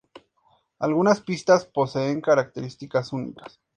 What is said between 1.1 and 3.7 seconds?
pistas poseen características únicas.